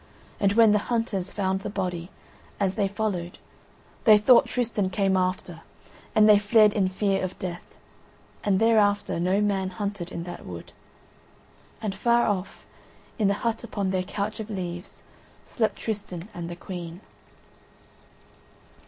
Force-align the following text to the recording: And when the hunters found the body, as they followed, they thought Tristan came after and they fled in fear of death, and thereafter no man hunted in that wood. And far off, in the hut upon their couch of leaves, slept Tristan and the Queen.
And 0.39 0.53
when 0.53 0.71
the 0.71 0.79
hunters 0.89 1.31
found 1.31 1.59
the 1.59 1.69
body, 1.69 2.09
as 2.59 2.73
they 2.73 2.87
followed, 2.87 3.37
they 4.05 4.17
thought 4.17 4.47
Tristan 4.47 4.89
came 4.89 5.15
after 5.15 5.61
and 6.15 6.27
they 6.27 6.39
fled 6.39 6.73
in 6.73 6.89
fear 6.89 7.21
of 7.23 7.37
death, 7.37 7.61
and 8.43 8.59
thereafter 8.59 9.19
no 9.19 9.39
man 9.41 9.69
hunted 9.69 10.11
in 10.11 10.23
that 10.23 10.43
wood. 10.43 10.71
And 11.83 11.93
far 11.93 12.25
off, 12.25 12.65
in 13.19 13.27
the 13.27 13.35
hut 13.45 13.63
upon 13.63 13.91
their 13.91 14.01
couch 14.01 14.39
of 14.39 14.49
leaves, 14.49 15.03
slept 15.45 15.75
Tristan 15.75 16.27
and 16.33 16.49
the 16.49 16.55
Queen. 16.55 17.01